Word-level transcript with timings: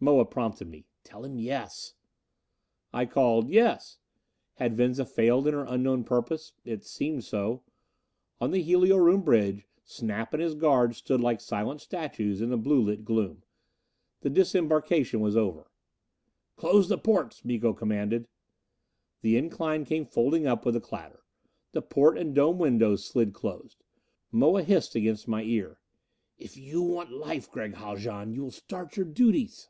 Moa 0.00 0.24
prompted 0.24 0.68
me. 0.68 0.84
"Tell 1.02 1.24
him 1.24 1.40
yes!" 1.40 1.94
I 2.92 3.04
called, 3.04 3.48
"Yes!" 3.48 3.98
Had 4.54 4.76
Venza 4.76 5.04
failed 5.04 5.48
in 5.48 5.54
her 5.54 5.64
unknown 5.66 6.04
purpose? 6.04 6.52
It 6.64 6.84
seemed 6.84 7.24
so. 7.24 7.64
On 8.40 8.52
the 8.52 8.62
helio 8.62 8.96
room 8.96 9.22
bridge 9.22 9.66
Snap 9.82 10.32
and 10.34 10.40
his 10.40 10.54
guard 10.54 10.94
stood 10.94 11.20
like 11.20 11.40
silent 11.40 11.80
statues 11.80 12.40
in 12.40 12.50
the 12.50 12.56
blue 12.56 12.80
lit 12.80 13.04
gloom. 13.04 13.42
The 14.20 14.30
disembarkation 14.30 15.18
was 15.20 15.36
over. 15.36 15.68
"Close 16.54 16.88
the 16.88 16.96
ports," 16.96 17.44
Miko 17.44 17.72
commanded. 17.72 18.28
The 19.22 19.36
incline 19.36 19.84
came 19.84 20.06
folding 20.06 20.46
up 20.46 20.64
with 20.64 20.76
a 20.76 20.80
clatter. 20.80 21.24
The 21.72 21.82
port 21.82 22.16
and 22.18 22.32
dome 22.36 22.60
windows 22.60 23.04
slid 23.04 23.32
closed. 23.34 23.82
Moa 24.30 24.62
hissed 24.62 24.94
against 24.94 25.26
my 25.26 25.42
ear: 25.42 25.80
"If 26.38 26.56
you 26.56 26.82
want 26.82 27.10
life, 27.10 27.50
Gregg 27.50 27.74
Haljan, 27.74 28.32
you 28.32 28.42
will 28.42 28.52
start 28.52 28.96
your 28.96 29.04
duties!" 29.06 29.68